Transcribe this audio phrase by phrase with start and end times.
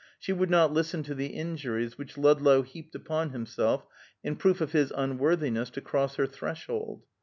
[0.17, 3.85] She would not listen to the injuries which Ludlow heaped upon himself
[4.23, 7.03] in proof of his unworthiness to cross her threshold.